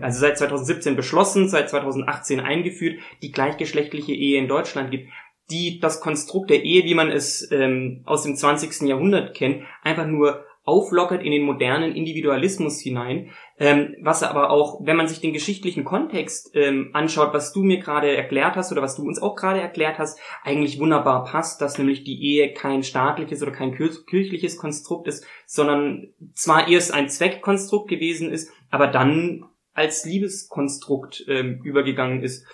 [0.00, 5.08] also seit 2017 beschlossen, seit 2018 eingeführt, die gleichgeschlechtliche Ehe in Deutschland gibt,
[5.50, 8.88] die das Konstrukt der Ehe, wie man es ähm, aus dem 20.
[8.88, 14.96] Jahrhundert kennt, einfach nur auflockert in den modernen Individualismus hinein, ähm, was aber auch, wenn
[14.96, 18.94] man sich den geschichtlichen Kontext ähm, anschaut, was du mir gerade erklärt hast oder was
[18.94, 23.42] du uns auch gerade erklärt hast, eigentlich wunderbar passt, dass nämlich die Ehe kein staatliches
[23.42, 30.04] oder kein kirchliches Konstrukt ist, sondern zwar erst ein Zweckkonstrukt gewesen ist, aber dann als
[30.04, 32.46] Liebeskonstrukt ähm, übergegangen ist.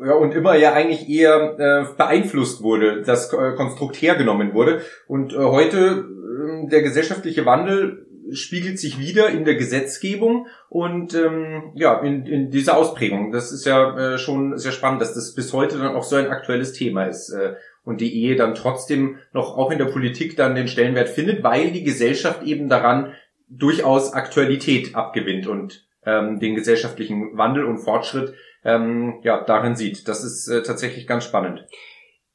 [0.00, 4.82] Ja, und immer ja eigentlich eher äh, beeinflusst wurde, das äh, Konstrukt hergenommen wurde.
[5.08, 11.72] Und äh, heute ähm, der gesellschaftliche Wandel spiegelt sich wieder in der Gesetzgebung und ähm,
[11.74, 13.32] ja, in, in dieser Ausprägung.
[13.32, 16.28] Das ist ja äh, schon sehr spannend, dass das bis heute dann auch so ein
[16.28, 17.30] aktuelles Thema ist.
[17.30, 17.54] Äh,
[17.84, 21.70] und die Ehe dann trotzdem noch auch in der Politik dann den Stellenwert findet, weil
[21.70, 23.14] die Gesellschaft eben daran
[23.48, 28.34] durchaus Aktualität abgewinnt und ähm, den gesellschaftlichen Wandel und Fortschritt
[28.64, 30.08] ähm, ja darin sieht.
[30.08, 31.64] Das ist äh, tatsächlich ganz spannend.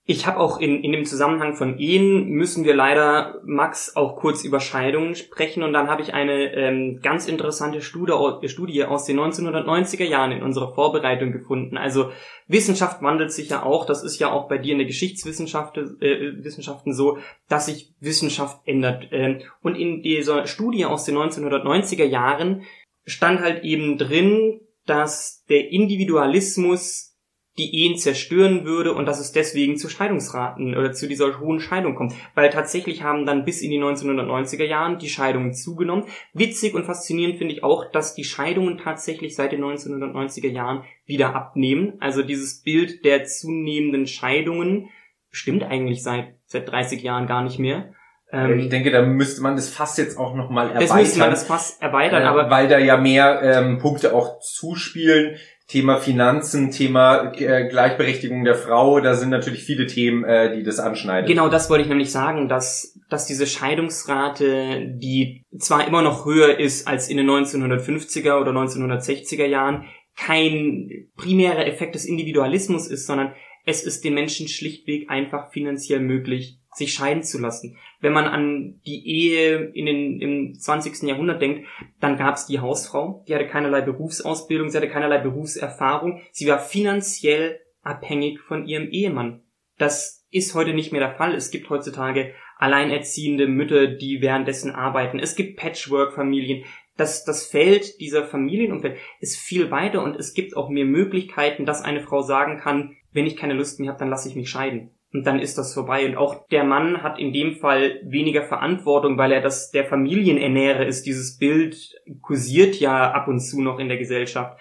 [0.06, 4.44] Ich habe auch in, in dem Zusammenhang von Ehen müssen wir leider, Max, auch kurz
[4.44, 5.64] über Scheidungen sprechen.
[5.64, 8.14] Und dann habe ich eine ähm, ganz interessante Studie,
[8.50, 11.78] Studie aus den 1990er Jahren in unserer Vorbereitung gefunden.
[11.78, 12.12] Also
[12.48, 13.86] Wissenschaft wandelt sich ja auch.
[13.86, 18.60] Das ist ja auch bei dir in der Geschichtswissenschaft äh, Wissenschaften so, dass sich Wissenschaft
[18.66, 19.08] ändert.
[19.12, 22.64] Ähm, und in dieser Studie aus den 1990er Jahren
[23.06, 27.14] stand halt eben drin, dass der Individualismus
[27.58, 31.94] die Ehen zerstören würde und dass es deswegen zu Scheidungsraten oder zu dieser hohen Scheidung
[31.94, 32.14] kommt.
[32.34, 36.06] Weil tatsächlich haben dann bis in die 1990er Jahren die Scheidungen zugenommen.
[36.34, 41.36] Witzig und faszinierend finde ich auch, dass die Scheidungen tatsächlich seit den 1990er Jahren wieder
[41.36, 41.94] abnehmen.
[42.00, 44.90] Also dieses Bild der zunehmenden Scheidungen
[45.30, 47.94] stimmt eigentlich seit, seit 30 Jahren gar nicht mehr.
[48.34, 50.88] Ähm, ich denke, da müsste man das Fass jetzt auch nochmal erweitern.
[50.88, 52.50] Das müsste man das Fass erweitern, äh, aber...
[52.50, 55.36] Weil da ja mehr ähm, Punkte auch zuspielen,
[55.68, 60.80] Thema Finanzen, Thema äh, Gleichberechtigung der Frau, da sind natürlich viele Themen, äh, die das
[60.80, 61.28] anschneiden.
[61.28, 66.60] Genau, das wollte ich nämlich sagen, dass, dass diese Scheidungsrate, die zwar immer noch höher
[66.60, 73.34] ist als in den 1950er oder 1960er Jahren, kein primärer Effekt des Individualismus ist, sondern
[73.66, 77.78] es ist den Menschen schlichtweg einfach finanziell möglich, sich scheiden zu lassen.
[78.00, 81.04] Wenn man an die Ehe in den, im 20.
[81.04, 81.68] Jahrhundert denkt,
[82.00, 86.60] dann gab es die Hausfrau, die hatte keinerlei Berufsausbildung, sie hatte keinerlei Berufserfahrung, sie war
[86.60, 89.42] finanziell abhängig von ihrem Ehemann.
[89.78, 91.36] Das ist heute nicht mehr der Fall.
[91.36, 95.20] Es gibt heutzutage alleinerziehende Mütter, die währenddessen arbeiten.
[95.20, 96.66] Es gibt Patchwork-Familien.
[96.96, 101.82] Das, das Feld dieser Familienumfeld ist viel weiter und es gibt auch mehr Möglichkeiten, dass
[101.82, 104.92] eine Frau sagen kann, wenn ich keine Lust mehr habe, dann lasse ich mich scheiden
[105.14, 106.08] und dann ist das vorbei.
[106.08, 110.86] Und auch der Mann hat in dem Fall weniger Verantwortung, weil er das der Familienernähre
[110.86, 111.06] ist.
[111.06, 111.78] Dieses Bild
[112.22, 114.60] kursiert ja ab und zu noch in der Gesellschaft.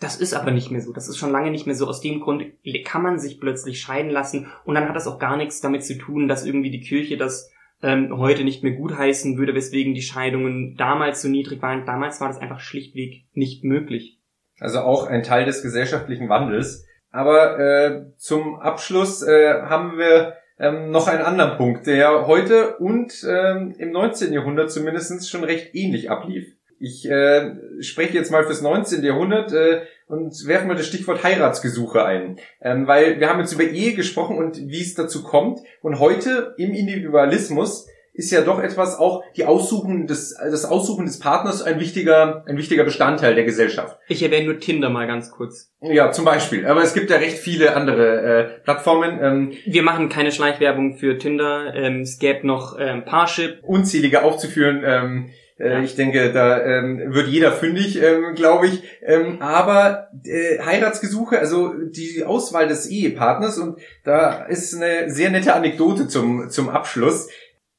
[0.00, 0.92] Das ist aber nicht mehr so.
[0.92, 1.86] Das ist schon lange nicht mehr so.
[1.86, 2.44] Aus dem Grund
[2.84, 5.96] kann man sich plötzlich scheiden lassen und dann hat das auch gar nichts damit zu
[5.96, 10.74] tun, dass irgendwie die Kirche das ähm, heute nicht mehr gutheißen würde, weswegen die Scheidungen
[10.76, 11.86] damals so niedrig waren.
[11.86, 14.18] Damals war das einfach schlichtweg nicht möglich.
[14.58, 16.83] Also auch ein Teil des gesellschaftlichen Wandels
[17.14, 23.24] aber äh, zum Abschluss äh, haben wir ähm, noch einen anderen Punkt, der heute und
[23.28, 24.32] ähm, im 19.
[24.32, 26.56] Jahrhundert zumindest schon recht ähnlich ablief.
[26.80, 29.04] Ich äh, spreche jetzt mal fürs 19.
[29.04, 32.40] Jahrhundert äh, und werfe mal das Stichwort Heiratsgesuche ein.
[32.60, 35.60] Ähm, weil wir haben jetzt über Ehe gesprochen und wie es dazu kommt.
[35.82, 41.18] Und heute im Individualismus ist ja doch etwas auch die Aussuchen des, das Aussuchen des
[41.18, 43.98] Partners ein wichtiger, ein wichtiger Bestandteil der Gesellschaft.
[44.06, 45.72] Ich erwähne nur Tinder mal ganz kurz.
[45.80, 46.64] Ja, zum Beispiel.
[46.66, 49.18] Aber es gibt ja recht viele andere äh, Plattformen.
[49.20, 51.74] Ähm, Wir machen keine Schleichwerbung für Tinder.
[51.74, 53.58] Ähm, es gäbe noch ähm, Parship.
[53.64, 54.82] Unzählige aufzuführen.
[54.86, 55.82] Ähm, äh, ja.
[55.82, 58.82] Ich denke, da ähm, wird jeder fündig, ähm, glaube ich.
[59.02, 65.54] Ähm, aber äh, Heiratsgesuche, also die Auswahl des Ehepartners und da ist eine sehr nette
[65.54, 67.28] Anekdote zum zum Abschluss.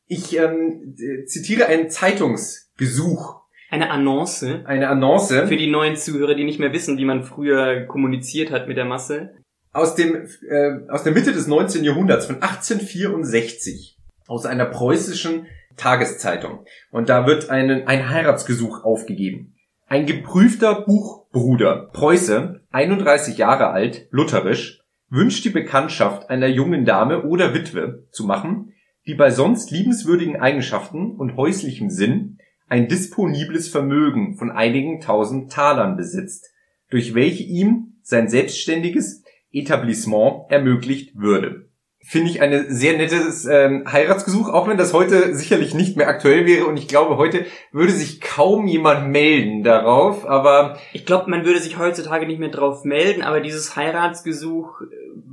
[0.07, 0.95] Ich ähm,
[1.25, 3.41] zitiere einen Zeitungsbesuch.
[3.69, 4.63] Eine Annonce.
[4.65, 5.47] Eine Annonce.
[5.47, 8.85] Für die neuen Zuhörer, die nicht mehr wissen, wie man früher kommuniziert hat mit der
[8.85, 9.33] Masse.
[9.73, 11.83] Aus dem, äh, aus der Mitte des 19.
[11.83, 13.97] Jahrhunderts, von 1864.
[14.27, 16.65] Aus einer preußischen Tageszeitung.
[16.91, 19.55] Und da wird ein, ein Heiratsgesuch aufgegeben.
[19.87, 27.53] Ein geprüfter Buchbruder, Preuße, 31 Jahre alt, lutherisch, wünscht die Bekanntschaft einer jungen Dame oder
[27.53, 28.73] Witwe zu machen,
[29.07, 35.95] die bei sonst liebenswürdigen Eigenschaften und häuslichem Sinn ein disponibles Vermögen von einigen tausend Talern
[35.95, 36.51] besitzt,
[36.89, 41.69] durch welche ihm sein selbstständiges Etablissement ermöglicht würde
[42.07, 46.45] finde ich eine sehr nettes ähm, Heiratsgesuch, auch wenn das heute sicherlich nicht mehr aktuell
[46.45, 51.45] wäre und ich glaube, heute würde sich kaum jemand melden darauf, aber ich glaube, man
[51.45, 54.85] würde sich heutzutage nicht mehr drauf melden, aber dieses Heiratsgesuch äh,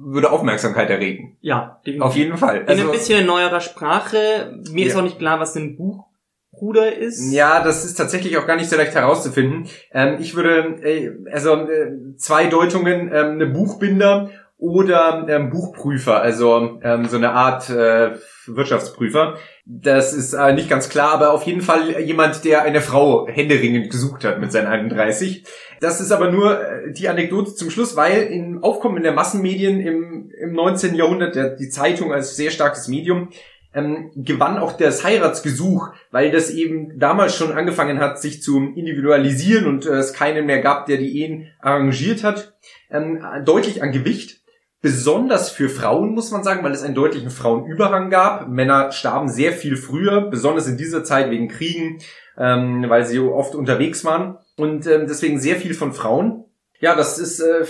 [0.05, 1.37] würde Aufmerksamkeit erregen.
[1.43, 2.03] Ja, definitiv.
[2.03, 2.65] Auf jeden Fall.
[2.67, 4.59] Also, in ein bisschen in neuerer Sprache.
[4.71, 4.91] Mir ja.
[4.91, 7.33] ist auch nicht klar, was ein Buchbruder ist.
[7.33, 9.69] Ja, das ist tatsächlich auch gar nicht so leicht herauszufinden.
[9.93, 14.31] Ähm, ich würde, äh, also äh, zwei Deutungen, ähm, eine Buchbinder
[14.63, 18.13] oder ähm, Buchprüfer, also ähm, so eine Art äh,
[18.47, 19.37] Wirtschaftsprüfer.
[19.67, 23.91] Das ist äh, nicht ganz klar, aber auf jeden Fall jemand, der eine Frau händeringend
[23.91, 25.45] gesucht hat mit seinen 31.
[25.81, 30.31] Das ist aber nur äh, die Anekdote zum Schluss, weil im Aufkommen der Massenmedien im,
[30.41, 30.95] im 19.
[30.95, 33.31] Jahrhundert, der, die Zeitung als sehr starkes Medium,
[33.75, 39.67] ähm, gewann auch das Heiratsgesuch, weil das eben damals schon angefangen hat, sich zu individualisieren
[39.67, 42.55] und äh, es keinen mehr gab, der die Ehen arrangiert hat,
[42.93, 44.42] ähm, deutlich an Gewicht.
[44.83, 48.49] Besonders für Frauen muss man sagen, weil es einen deutlichen Frauenüberhang gab.
[48.49, 52.01] Männer starben sehr viel früher, besonders in dieser Zeit wegen Kriegen,
[52.37, 54.39] ähm, weil sie oft unterwegs waren.
[54.57, 56.45] Und ähm, deswegen sehr viel von Frauen.
[56.81, 57.65] Ja, das ist äh,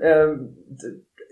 [0.00, 0.34] äh,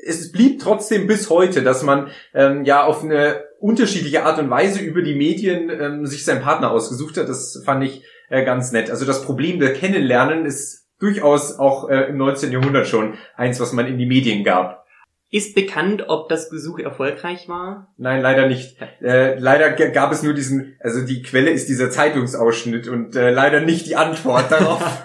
[0.07, 4.81] es blieb trotzdem bis heute, dass man ähm, ja auf eine unterschiedliche Art und Weise
[4.81, 7.29] über die Medien ähm, sich seinen Partner ausgesucht hat.
[7.29, 8.91] Das fand ich äh, ganz nett.
[8.91, 12.53] Also das Problem der Kennenlernen ist durchaus auch äh, im 19.
[12.53, 14.86] Jahrhundert schon eins, was man in die Medien gab.
[15.29, 17.93] Ist bekannt, ob das Besuch erfolgreich war?
[17.97, 18.77] Nein, leider nicht.
[19.03, 23.61] Äh, leider gab es nur diesen, also die Quelle ist dieser Zeitungsausschnitt und äh, leider
[23.61, 24.81] nicht die Antwort darauf.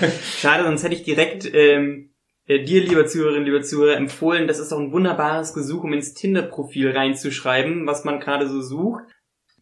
[0.38, 2.12] Schade, sonst hätte ich direkt ähm,
[2.46, 6.14] äh, dir, lieber Zuhörerin, lieber Zuhörer, empfohlen, das ist auch ein wunderbares Gesuch, um ins
[6.14, 9.04] Tinder-Profil reinzuschreiben, was man gerade so sucht.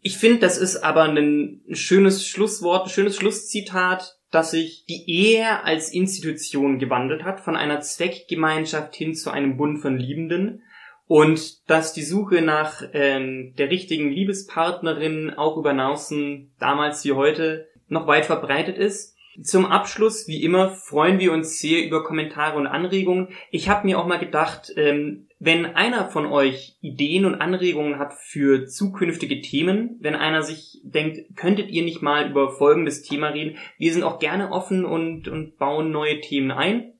[0.00, 5.64] Ich finde, das ist aber ein schönes Schlusswort, ein schönes Schlusszitat dass sich die Ehe
[5.64, 10.62] als Institution gewandelt hat, von einer Zweckgemeinschaft hin zu einem Bund von Liebenden
[11.06, 17.68] und dass die Suche nach ähm, der richtigen Liebespartnerin auch über Naußen damals wie heute
[17.88, 19.16] noch weit verbreitet ist.
[19.42, 23.30] Zum Abschluss, wie immer, freuen wir uns sehr über Kommentare und Anregungen.
[23.50, 28.12] Ich habe mir auch mal gedacht, ähm, wenn einer von euch Ideen und Anregungen hat
[28.12, 33.56] für zukünftige Themen, wenn einer sich denkt, könntet ihr nicht mal über folgendes Thema reden,
[33.78, 36.92] wir sind auch gerne offen und, und bauen neue Themen ein.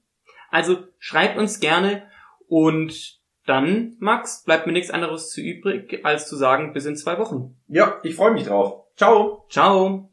[0.51, 2.05] Also schreibt uns gerne
[2.49, 7.19] und dann, Max, bleibt mir nichts anderes zu übrig, als zu sagen, bis in zwei
[7.19, 7.57] Wochen.
[7.69, 8.87] Ja, ich freue mich drauf.
[8.97, 9.45] Ciao.
[9.51, 10.10] Ciao.